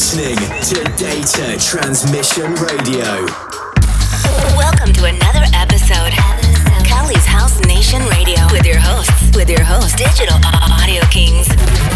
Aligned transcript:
Listening 0.00 0.38
to 0.62 0.82
Data 0.96 1.58
Transmission 1.60 2.54
Radio. 2.54 3.04
Welcome 4.56 4.94
to 4.94 5.04
another 5.04 5.44
episode, 5.52 6.12
Cali's 6.86 7.26
House 7.26 7.60
Nation 7.66 8.00
Radio, 8.06 8.46
with 8.50 8.64
your 8.64 8.78
hosts, 8.78 9.36
with 9.36 9.50
your 9.50 9.62
host, 9.62 9.98
Digital 9.98 10.40
Audio 10.42 11.02
Kings. 11.10 11.89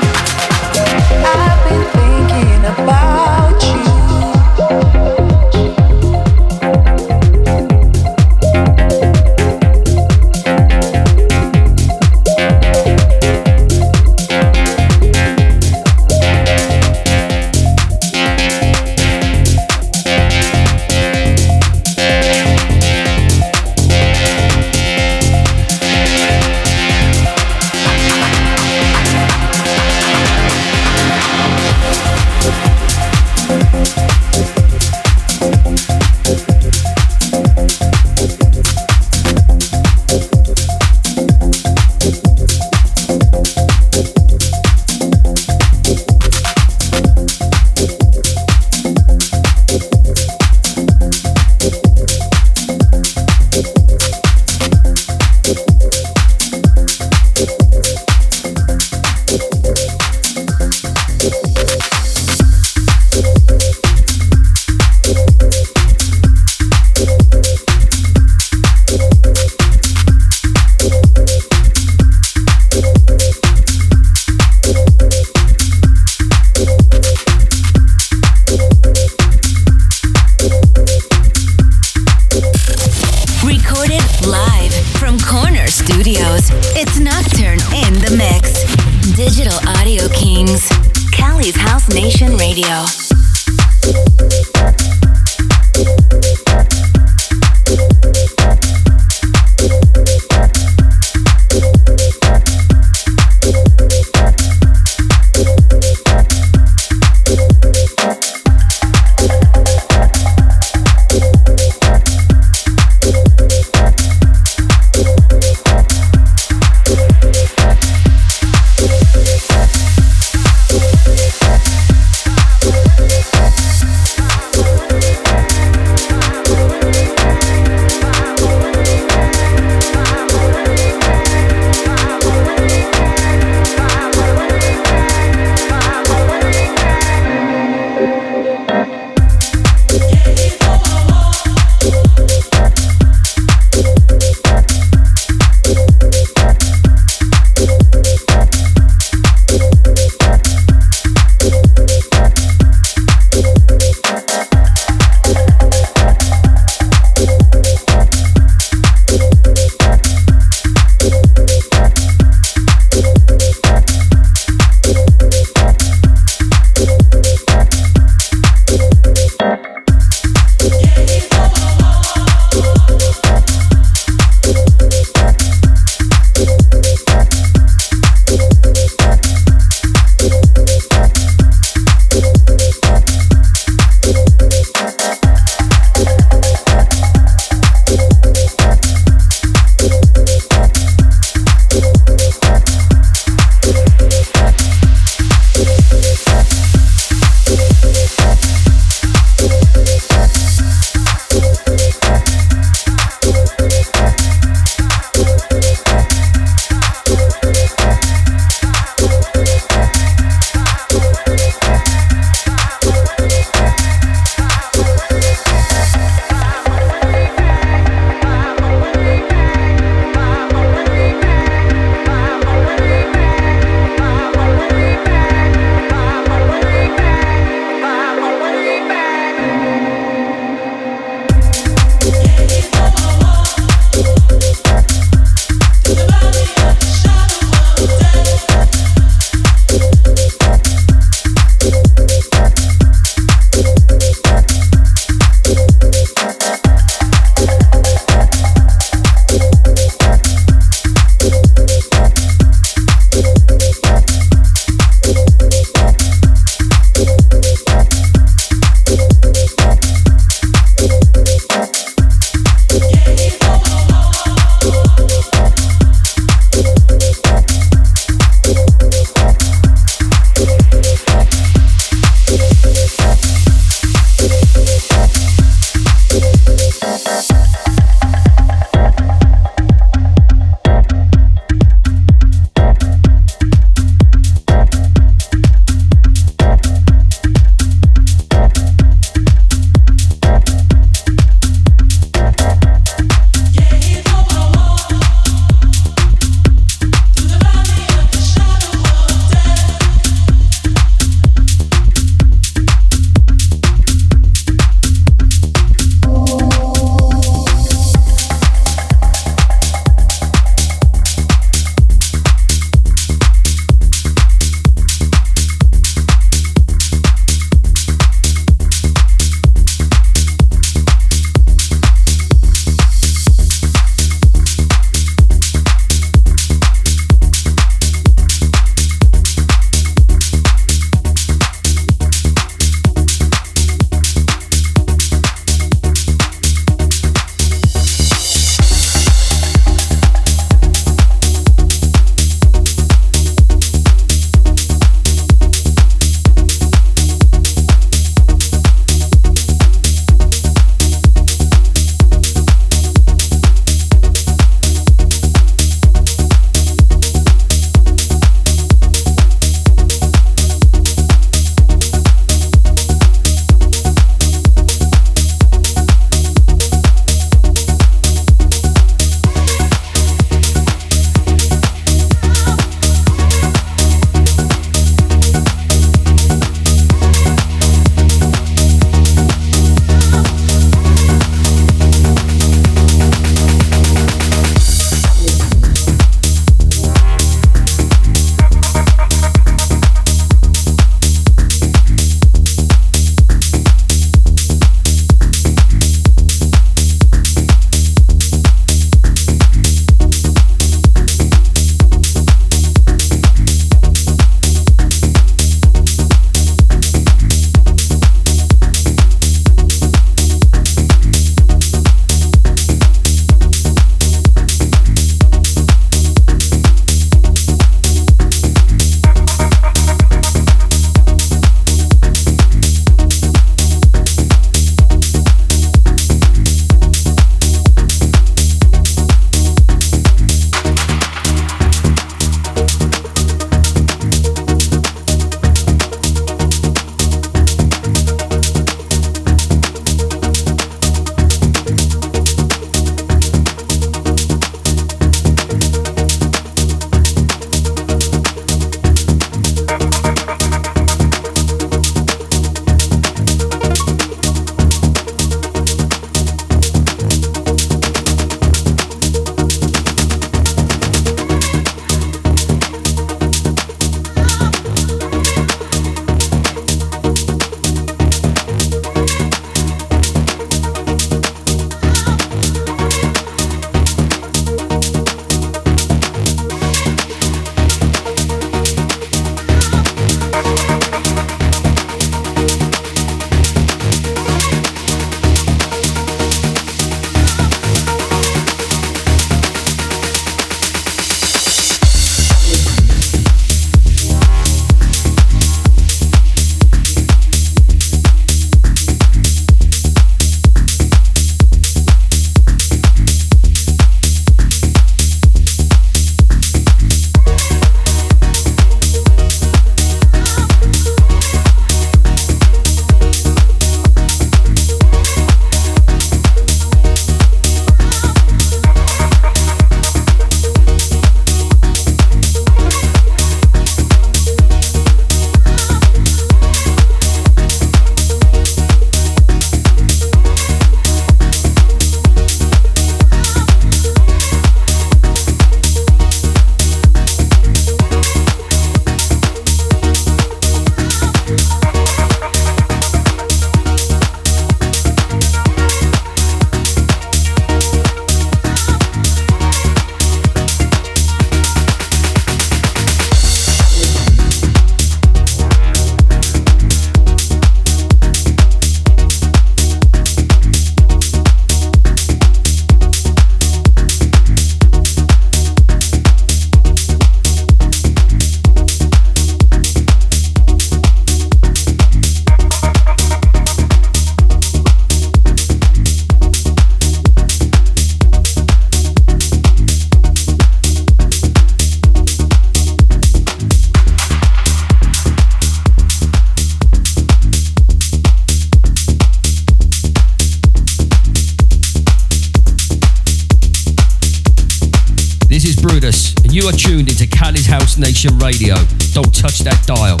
Radio. 598.08 598.56
Don't 598.96 599.12
touch 599.12 599.44
that 599.44 599.60
dial. 599.68 600.00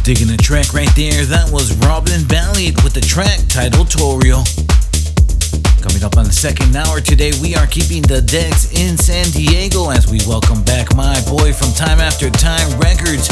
Digging 0.00 0.32
a 0.32 0.36
track 0.40 0.72
right 0.72 0.88
there, 0.96 1.28
that 1.28 1.52
was 1.52 1.76
Robyn 1.84 2.24
Balliet 2.24 2.80
with 2.80 2.96
the 2.96 3.04
track 3.04 3.36
titled 3.52 3.92
Torio. 3.92 4.40
Coming 5.84 6.00
up 6.00 6.16
on 6.16 6.24
the 6.24 6.32
second 6.32 6.72
hour 6.72 7.04
today, 7.04 7.36
we 7.44 7.52
are 7.52 7.68
keeping 7.68 8.00
the 8.00 8.24
decks 8.24 8.72
in 8.72 8.96
San 8.96 9.28
Diego 9.28 9.92
as 9.92 10.08
we 10.08 10.24
welcome 10.24 10.64
back 10.64 10.96
my 10.96 11.20
boy 11.28 11.52
from 11.52 11.68
Time 11.76 12.00
After 12.00 12.32
Time 12.32 12.64
Records. 12.80 13.28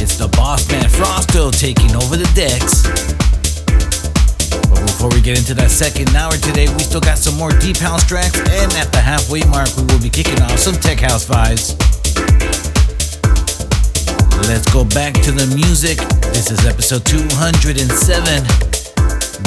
It's 0.00 0.16
the 0.16 0.32
boss 0.32 0.64
man 0.72 0.88
Frosto 0.88 1.52
taking 1.52 1.92
over 1.92 2.16
the 2.16 2.30
decks. 2.32 2.88
But 4.64 4.80
before 4.80 5.12
we 5.12 5.20
get 5.20 5.36
into 5.36 5.52
that 5.60 5.68
second 5.68 6.08
hour 6.16 6.32
today, 6.40 6.72
we 6.72 6.80
still 6.88 7.04
got 7.04 7.20
some 7.20 7.36
more 7.36 7.52
deep 7.60 7.76
house 7.76 8.08
tracks, 8.08 8.40
and 8.40 8.72
at 8.80 8.96
the 8.96 9.02
halfway 9.04 9.44
mark, 9.52 9.68
we 9.76 9.84
will 9.92 10.00
be 10.00 10.08
kicking 10.08 10.40
off 10.40 10.56
some 10.56 10.80
tech 10.80 11.04
house 11.04 11.28
vibes. 11.28 11.76
Let's 14.48 14.70
go 14.72 14.84
back 14.84 15.14
to 15.22 15.32
the 15.32 15.46
music. 15.54 15.98
This 16.32 16.50
is 16.50 16.66
episode 16.66 17.04
207. 17.06 18.42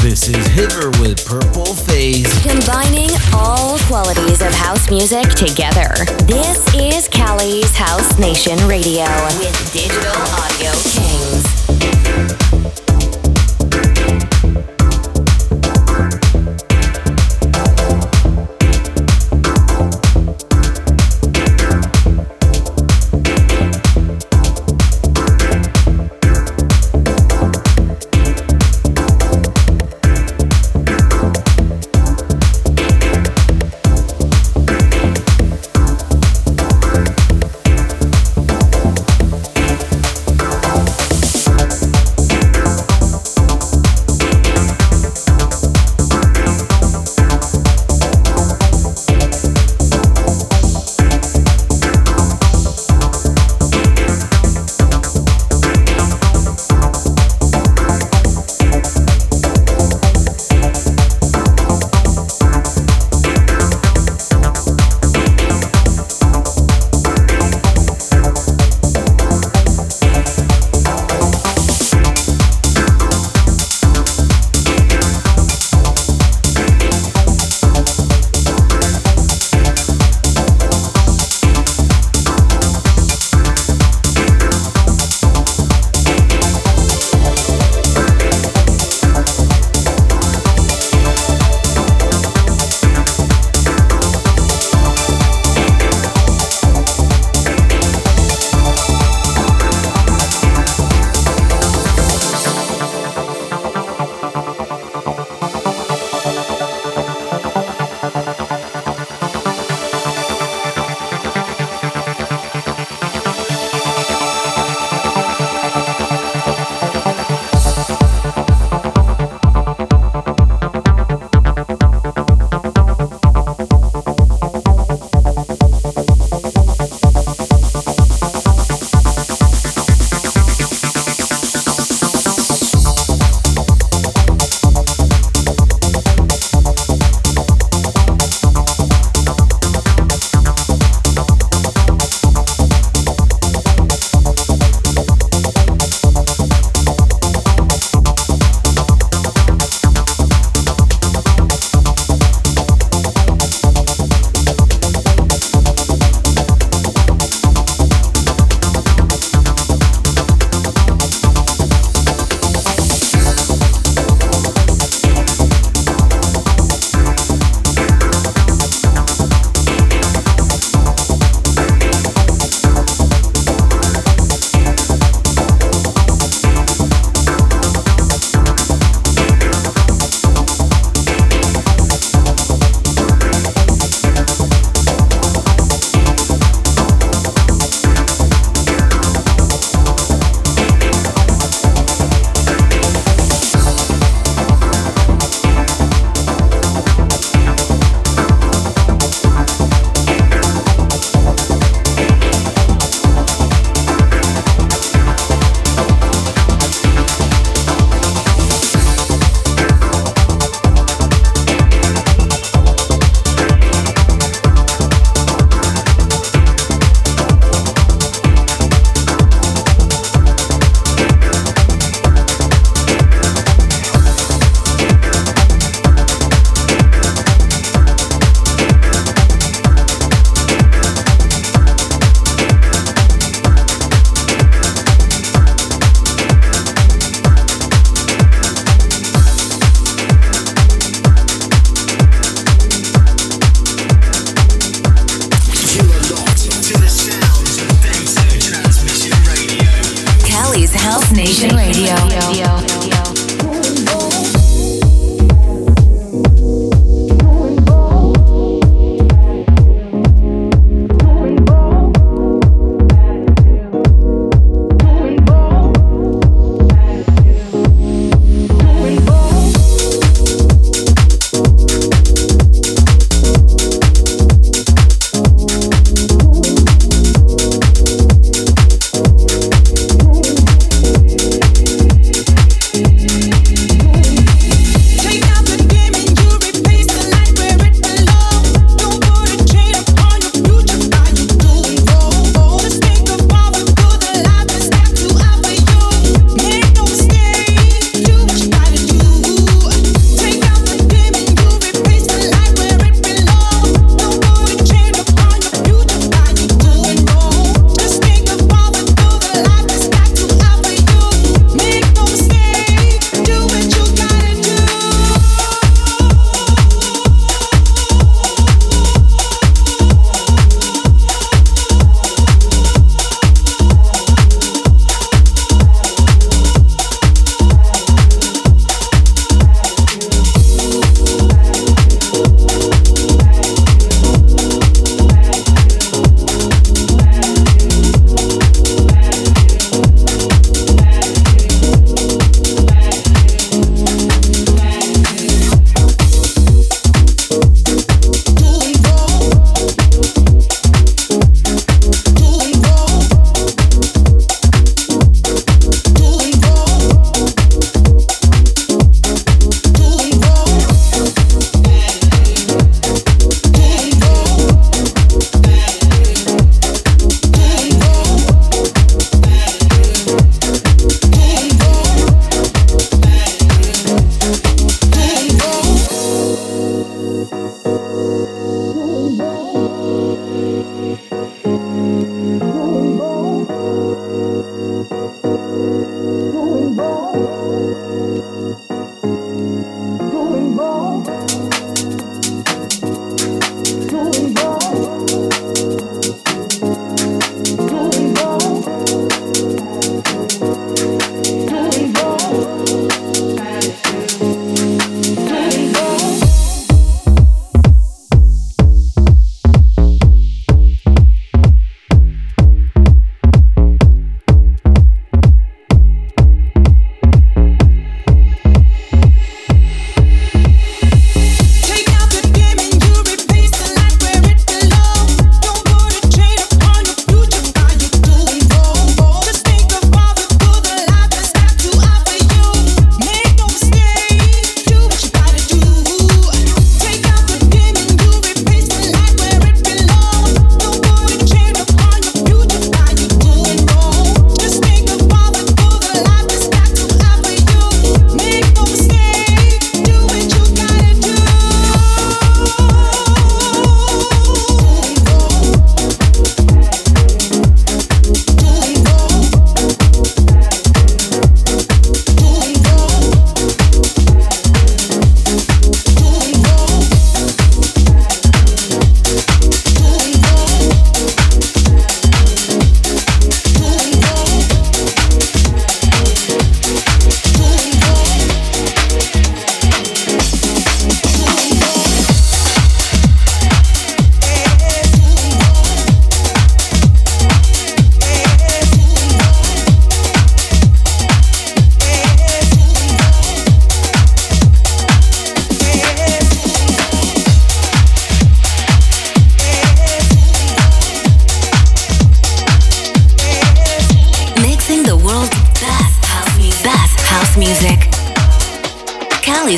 This 0.01 0.27
is 0.27 0.36
Hiver 0.55 0.89
with 1.01 1.25
Purple 1.25 1.73
Phaze. 1.73 2.29
Combining 2.47 3.10
all 3.34 3.77
qualities 3.89 4.41
of 4.41 4.53
house 4.53 4.89
music 4.89 5.27
together. 5.36 5.89
This 6.25 6.63
is 6.75 7.08
Cali's 7.10 7.75
House 7.75 8.17
Nation 8.19 8.58
Radio 8.67 9.05
with 9.27 9.73
Digital 9.73 10.15
Audio 10.39 10.71
Kings. 10.93 11.34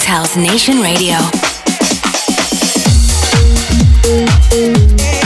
House 0.07 0.37
Nation 0.37 0.79
Radio. 0.79 1.17
Radio. 4.53 5.16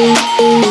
Música 0.00 0.69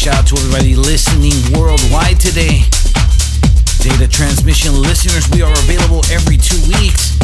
shout 0.00 0.16
out 0.16 0.26
to 0.26 0.32
everybody 0.40 0.72
listening 0.72 1.36
worldwide 1.52 2.16
today. 2.16 2.64
Data 3.84 4.08
transmission 4.08 4.72
listeners, 4.80 5.28
we 5.28 5.44
are 5.44 5.52
available 5.68 6.00
every 6.08 6.40
two 6.40 6.56
weeks. 6.72 7.20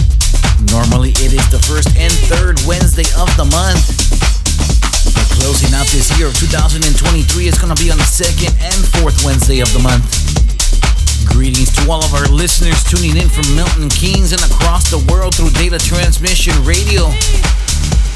Normally, 0.68 1.16
it 1.24 1.32
is 1.32 1.40
the 1.48 1.56
first 1.56 1.88
and 1.96 2.12
third 2.28 2.60
Wednesday 2.68 3.08
of 3.16 3.32
the 3.40 3.48
month. 3.48 3.80
But 5.08 5.24
closing 5.40 5.72
out 5.72 5.88
this 5.88 6.12
year 6.20 6.28
of 6.28 6.36
2023 6.36 7.48
is 7.48 7.56
going 7.56 7.72
to 7.72 7.80
be 7.80 7.88
on 7.88 7.96
the 7.96 8.04
second 8.04 8.52
and 8.60 8.76
fourth 9.00 9.24
Wednesday 9.24 9.64
of 9.64 9.72
the 9.72 9.80
month. 9.80 10.04
Greetings 11.32 11.72
to 11.80 11.88
all 11.88 12.04
of 12.04 12.12
our 12.12 12.28
listeners 12.28 12.84
tuning 12.84 13.16
in 13.16 13.32
from 13.32 13.48
Milton 13.56 13.88
Keynes 13.88 14.36
and 14.36 14.44
across 14.52 14.92
the 14.92 15.00
world 15.08 15.32
through 15.32 15.48
Data 15.56 15.80
Transmission 15.80 16.52
Radio. 16.60 17.08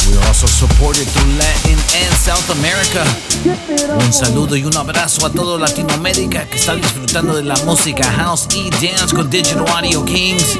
We 0.09 0.17
also 0.29 0.47
supported 0.47 1.07
through 1.09 1.33
Latin 1.37 1.79
and 2.03 2.15
South 2.17 2.49
America. 2.51 3.05
Un 3.99 4.13
saludo 4.13 4.57
y 4.57 4.65
un 4.65 4.77
abrazo 4.77 5.27
a 5.27 5.31
todo 5.31 5.59
Latinoamérica 5.59 6.47
que 6.47 6.57
está 6.57 6.75
disfrutando 6.75 7.35
de 7.35 7.43
la 7.43 7.57
música 7.65 8.05
house 8.05 8.47
y 8.55 8.71
dance 8.71 9.15
con 9.15 9.29
Digital 9.29 9.65
Audio 9.69 10.05
Kings. 10.05 10.59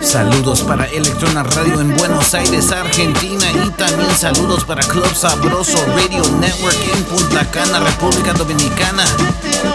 Saludos 0.00 0.62
para 0.62 0.86
Electrona 0.86 1.42
Radio 1.42 1.80
en 1.80 1.96
Buenos 1.96 2.32
Aires, 2.34 2.70
Argentina 2.70 3.46
y 3.64 3.70
también 3.70 4.10
saludos 4.16 4.64
para 4.64 4.82
Club 4.82 5.14
Sabroso 5.14 5.78
Radio 5.94 6.22
Network 6.38 6.76
en 6.94 7.04
Punta 7.04 7.50
Cana, 7.50 7.80
República 7.80 8.32
Dominicana. 8.32 9.04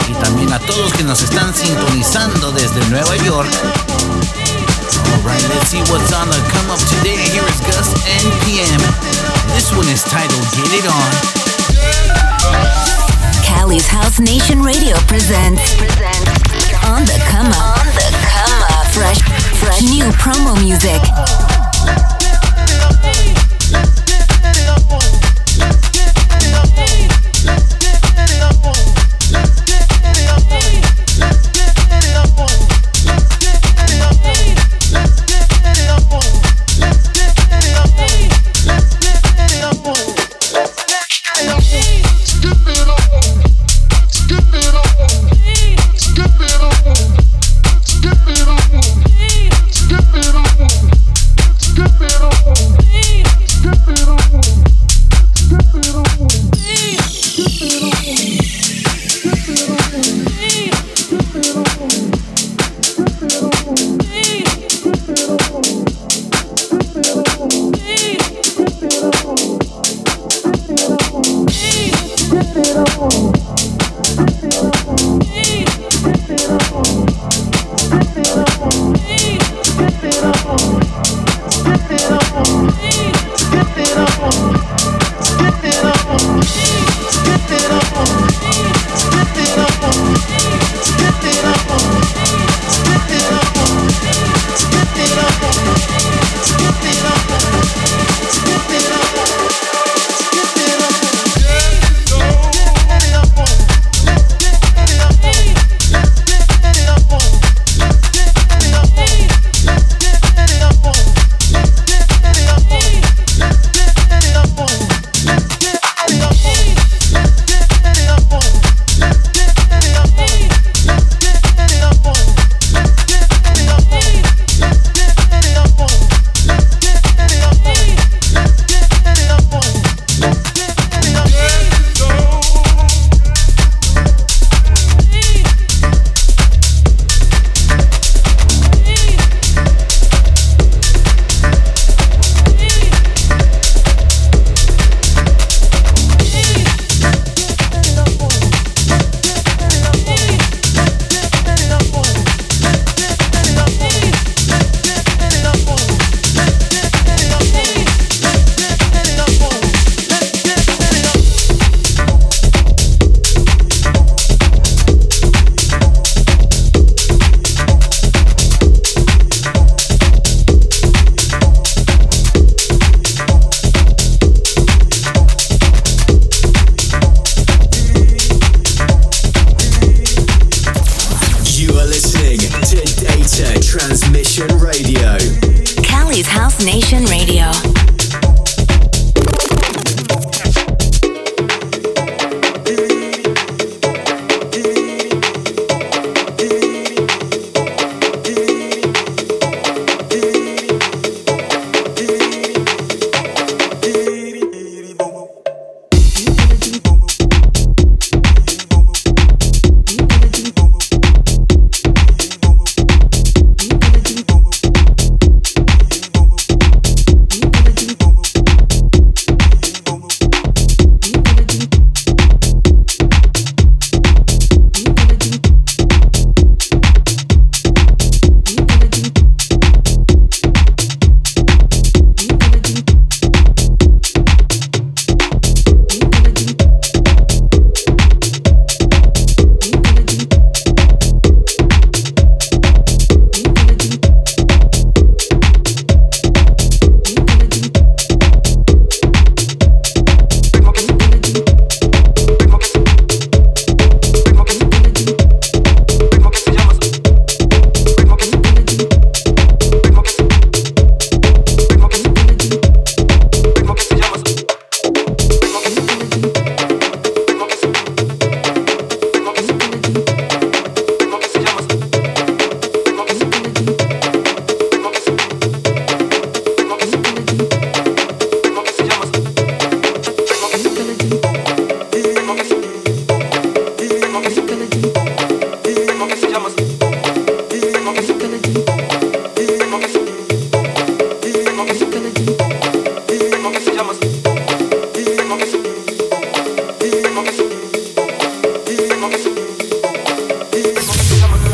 Y 0.10 0.14
también 0.24 0.54
a 0.54 0.60
todos 0.60 0.93
que 0.93 1.04
nos 1.04 1.22
están 1.22 1.54
sintonizando 1.54 2.52
desde 2.52 2.88
Nueva 2.89 3.16
York. 3.18 3.49
Alright, 5.10 5.43
let's 5.49 5.68
see 5.68 5.82
what's 5.89 6.14
on 6.14 6.28
the 6.30 6.38
come 6.54 6.70
up 6.70 6.80
today. 6.99 7.18
Here 7.34 7.45
is 7.45 7.60
GUZ 7.66 7.89
NPM. 8.22 8.82
This 9.54 9.74
one 9.74 9.88
is 9.89 10.04
titled 10.04 10.45
Get 10.54 10.70
It 10.78 10.86
On. 10.86 11.12
Cali's 13.43 13.88
House 13.88 14.20
Nation 14.20 14.62
Radio 14.62 14.95
presents 15.08 15.62
On 16.86 17.02
the 17.06 17.18
Come 17.30 17.47
Up. 17.47 17.80
On 17.80 17.88
the 17.88 18.10
Come 18.30 18.62
Up. 18.70 18.86
Fresh, 18.93 19.22
fresh 19.60 19.82
new 19.82 20.06
promo 20.20 20.60
music. 20.62 21.02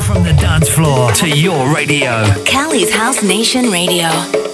From 0.07 0.23
the 0.23 0.33
dance 0.39 0.69
floor 0.69 1.11
to 1.13 1.29
your 1.29 1.73
radio. 1.73 2.23
Cali's 2.45 2.93
House 2.93 3.21
Nation 3.21 3.69
Radio. 3.69 4.46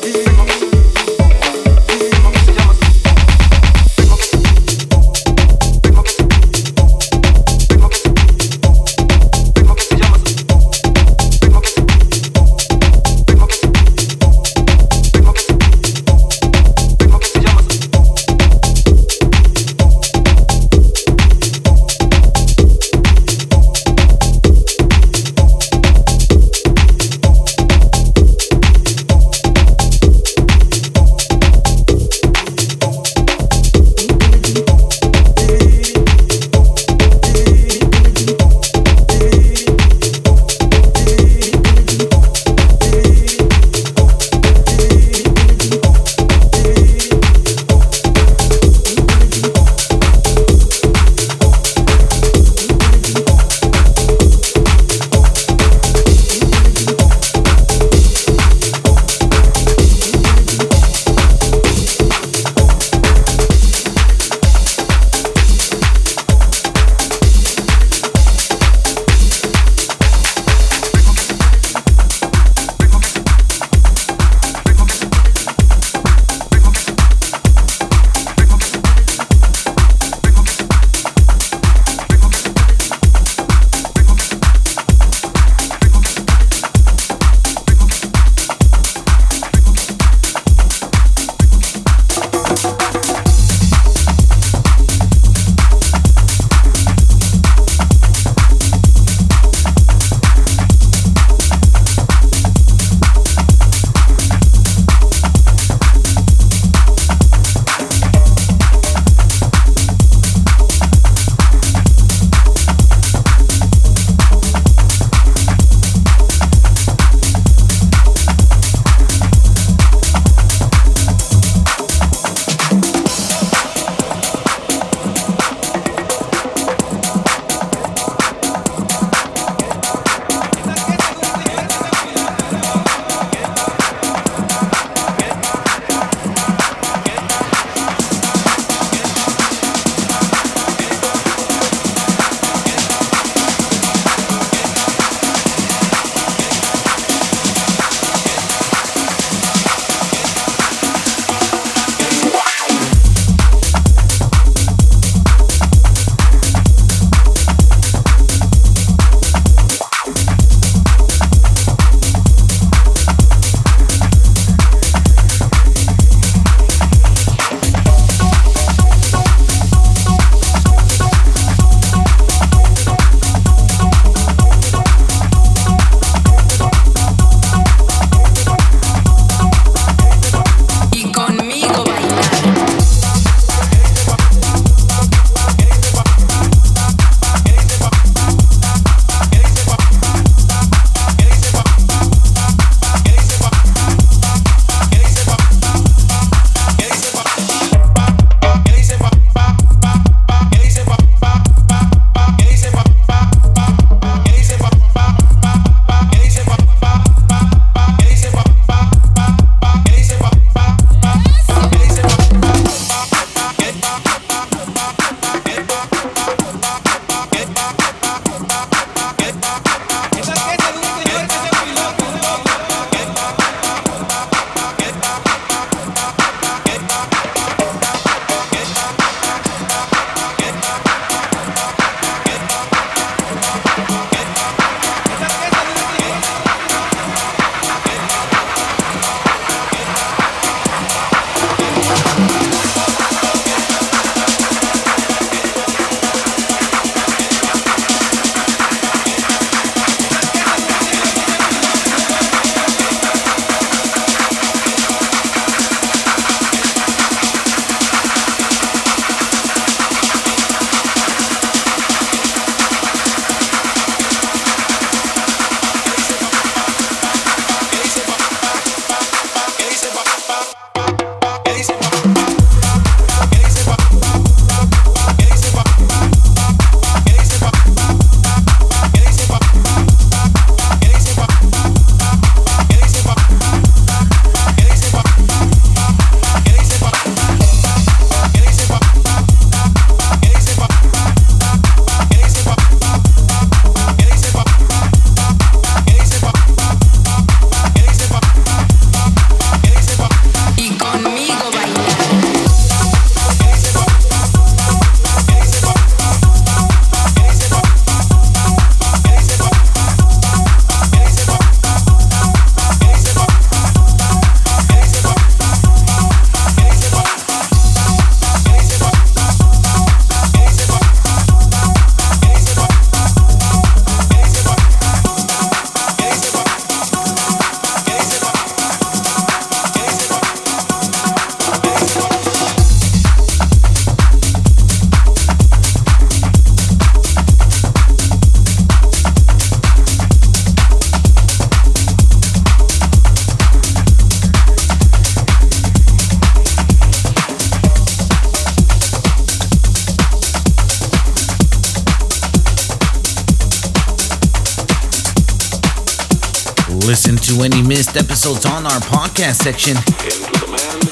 podcast 359.23 359.43
section, 359.43 359.75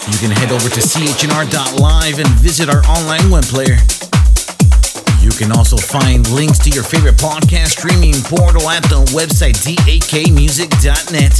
you 0.07 0.15
can 0.19 0.31
head 0.31 0.51
over 0.51 0.69
to 0.69 0.79
chnr.live 0.79 2.19
and 2.19 2.29
visit 2.39 2.69
our 2.69 2.81
online 2.85 3.29
web 3.29 3.43
player. 3.43 3.75
You 5.19 5.31
can 5.31 5.51
also 5.51 5.75
find 5.75 6.25
links 6.31 6.57
to 6.59 6.69
your 6.69 6.83
favorite 6.83 7.15
podcast 7.15 7.71
streaming 7.75 8.13
portal 8.23 8.69
at 8.69 8.83
the 8.83 9.03
website 9.11 9.55
dakmusic.net. 9.67 11.33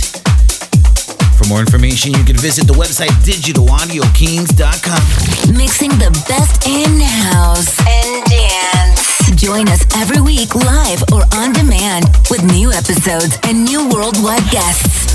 For 1.37 1.47
more 1.47 1.61
information, 1.61 2.13
you 2.13 2.25
can 2.25 2.35
visit 2.35 2.67
the 2.67 2.73
website 2.73 3.15
digitalaudiokings.com. 3.23 5.55
Mixing 5.55 5.91
the 5.91 6.11
best 6.27 6.67
in 6.67 6.99
house 6.99 7.79
and 7.87 8.25
dance. 8.25 9.31
Join 9.41 9.69
us 9.69 9.85
every 9.95 10.19
week 10.21 10.55
live 10.55 11.03
or 11.13 11.23
on 11.35 11.53
demand 11.53 12.09
with 12.29 12.43
new 12.43 12.69
episodes 12.71 13.37
and 13.43 13.63
new 13.63 13.87
worldwide 13.87 14.49
guests. 14.51 15.10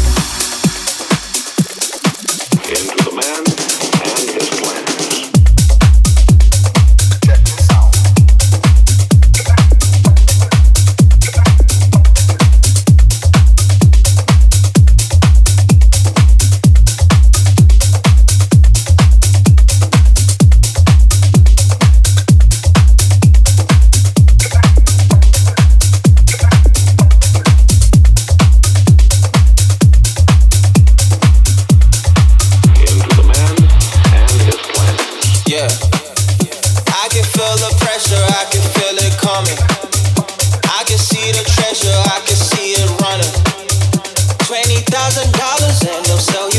thousand 44.96 45.30
dollars 45.32 45.82
and 45.82 46.04
they'll 46.06 46.16
sell 46.16 46.48
you. 46.50 46.55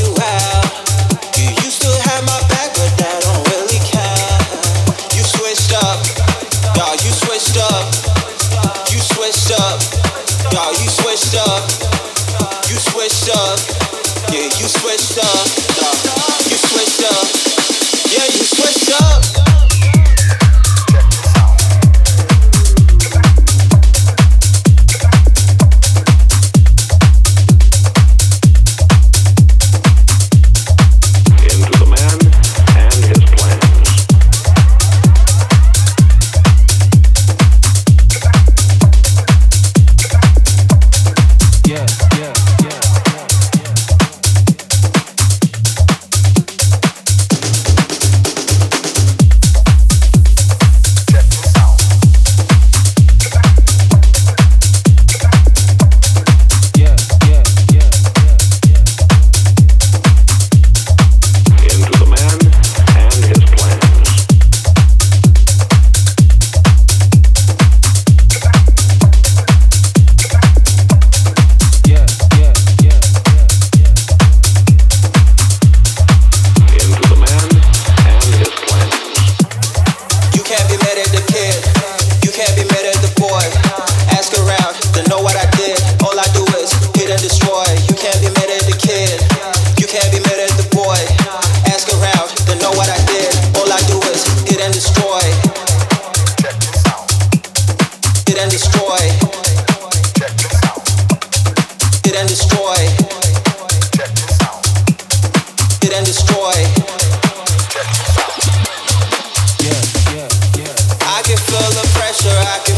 pressure 112.17 112.39
I 112.39 112.59
can 112.65 112.76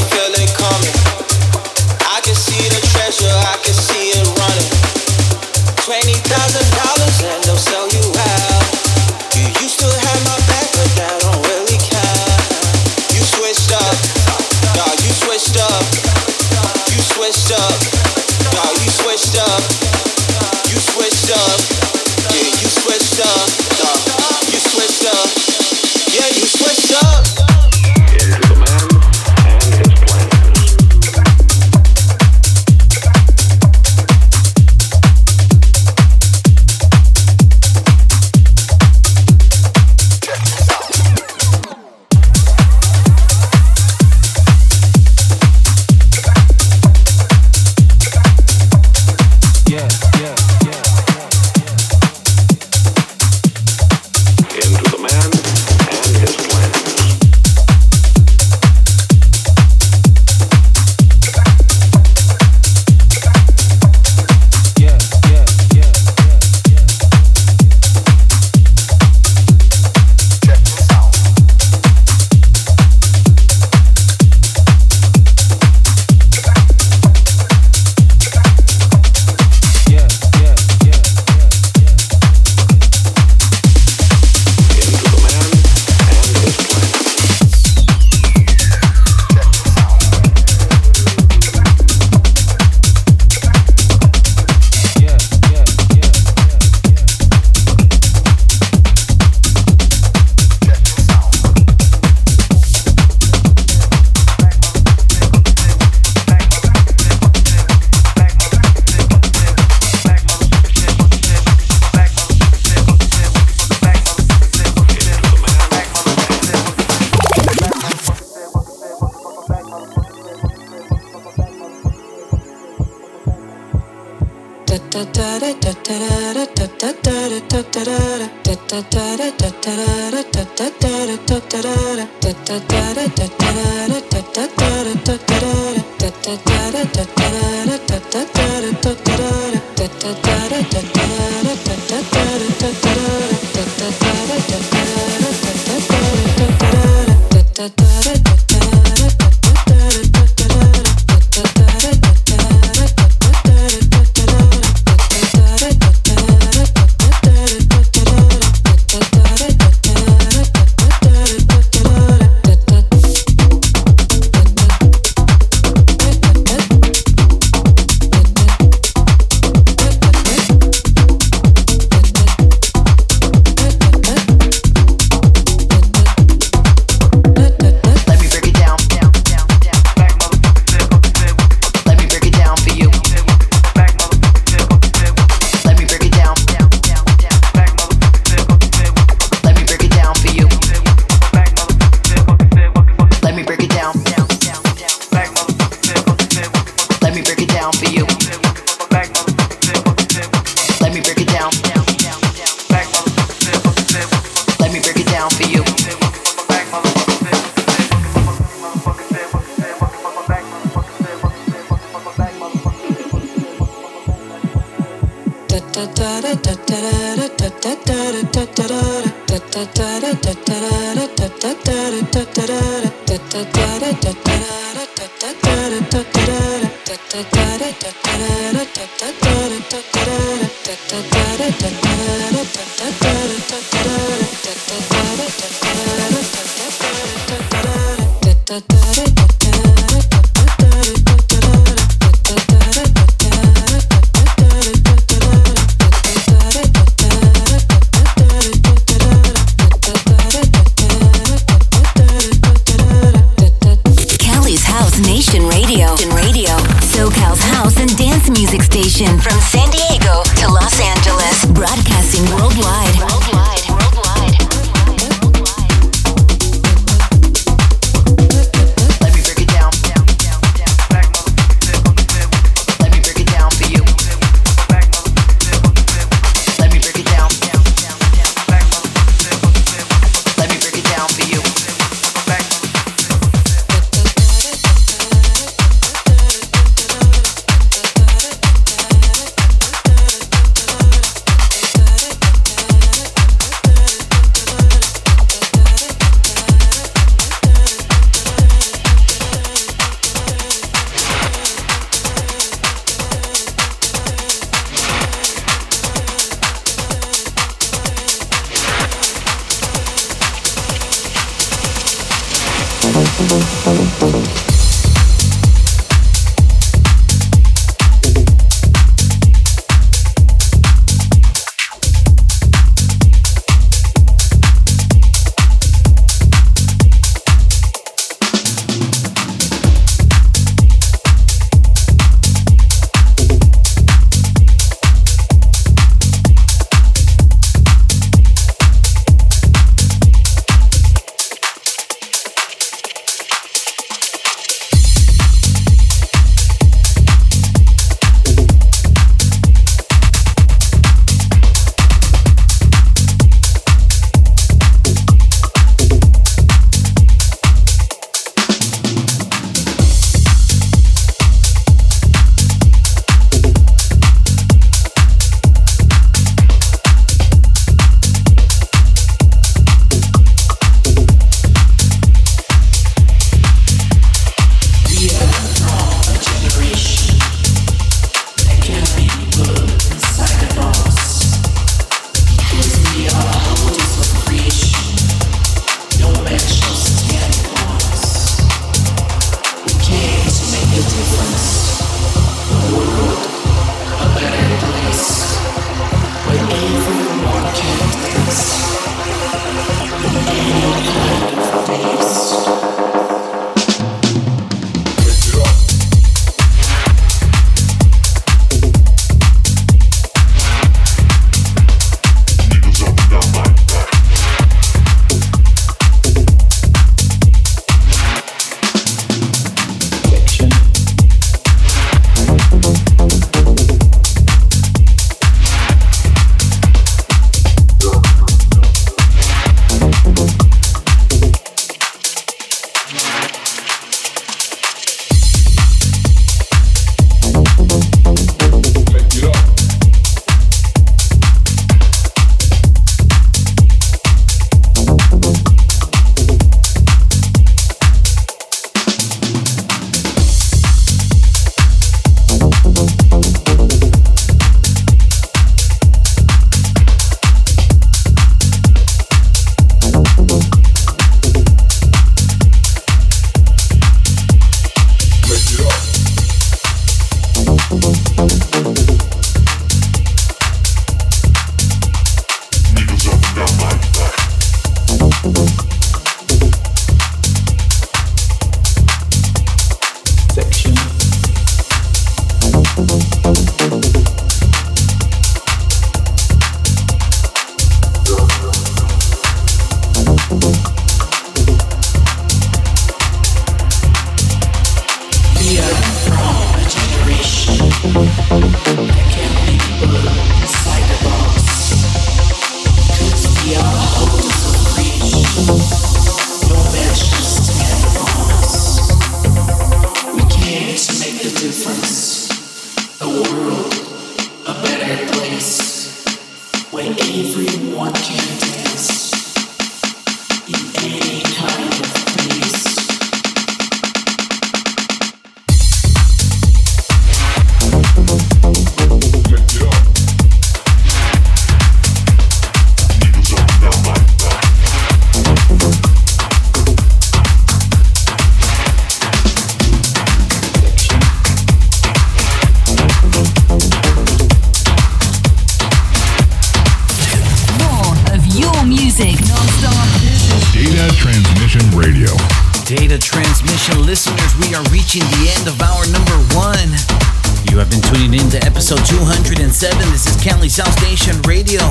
South 560.59 560.75
Station 560.83 561.15
Radio. 561.23 561.63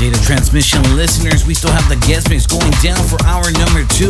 Data 0.00 0.16
transmission 0.24 0.80
listeners, 0.96 1.44
we 1.44 1.52
still 1.52 1.68
have 1.68 1.84
the 1.92 2.00
guest 2.08 2.32
mix 2.32 2.48
going 2.48 2.72
down 2.80 2.96
for 3.04 3.20
hour 3.28 3.44
number 3.60 3.84
two. 3.92 4.08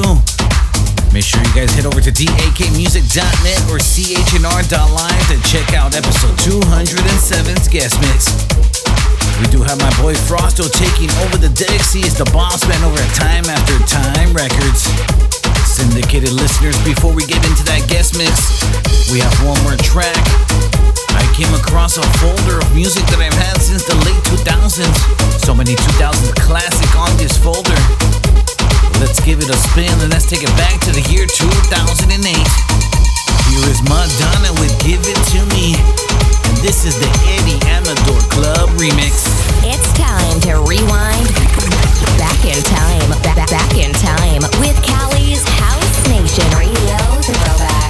Make 1.10 1.26
sure 1.26 1.42
you 1.42 1.50
guys 1.58 1.74
head 1.74 1.82
over 1.82 1.98
to 1.98 2.14
dakmusic.net 2.14 3.60
or 3.66 3.82
chnr.live 3.82 5.26
to 5.26 5.36
check 5.50 5.74
out 5.74 5.90
episode 5.90 6.38
207's 6.46 7.66
guest 7.66 7.98
mix. 7.98 8.30
We 9.42 9.50
do 9.50 9.58
have 9.66 9.82
my 9.82 9.90
boy 9.98 10.14
Frosto 10.14 10.70
taking 10.70 11.10
over 11.26 11.34
the 11.34 11.50
decks. 11.50 11.90
He 11.90 12.06
is 12.06 12.14
the 12.14 12.30
boss 12.30 12.62
man 12.70 12.78
over 12.86 12.94
at 12.94 13.10
Time 13.18 13.42
After 13.50 13.74
Time 13.90 14.30
Records. 14.38 14.86
Syndicated 15.66 16.30
listeners, 16.30 16.78
before 16.86 17.10
we 17.10 17.26
get 17.26 17.42
into 17.42 17.66
that 17.66 17.82
guest 17.90 18.14
mix, 18.14 18.62
we 19.10 19.18
have 19.18 19.34
one 19.42 19.58
more 19.66 19.74
track. 19.82 20.14
I 21.14 21.24
came 21.34 21.52
across 21.54 21.96
a 21.96 22.06
folder 22.18 22.58
of 22.58 22.68
music 22.74 23.06
that 23.10 23.20
I've 23.22 23.34
had 23.34 23.58
since 23.62 23.86
the 23.86 23.94
late 24.06 24.22
2000s. 24.30 24.90
So 25.38 25.54
many 25.54 25.74
2000s 25.74 26.34
classic 26.42 26.90
on 26.98 27.10
this 27.16 27.38
folder. 27.38 27.78
Let's 28.98 29.18
give 29.22 29.38
it 29.38 29.50
a 29.50 29.58
spin 29.70 29.90
and 30.02 30.10
let's 30.10 30.26
take 30.26 30.42
it 30.42 30.54
back 30.58 30.80
to 30.86 30.90
the 30.90 31.02
year 31.10 31.26
2008. 31.26 32.14
Here 32.14 33.66
is 33.70 33.80
Madonna 33.86 34.50
with 34.58 34.72
Give 34.82 35.02
It 35.02 35.20
To 35.34 35.40
Me. 35.54 35.74
And 36.48 36.56
this 36.62 36.84
is 36.84 36.98
the 36.98 37.10
Eddie 37.38 37.60
Amador 37.70 38.20
Club 38.30 38.70
remix. 38.78 39.26
It's 39.62 39.90
time 39.94 40.40
to 40.48 40.62
rewind. 40.62 41.28
Back 42.18 42.40
in 42.44 42.58
time. 42.66 43.10
Back, 43.22 43.48
back 43.50 43.72
in 43.76 43.92
time 43.92 44.42
with 44.60 44.76
Cali's 44.82 45.42
House 45.60 46.08
Nation 46.08 46.46
Radio 46.56 46.96
Throwback. 47.22 47.83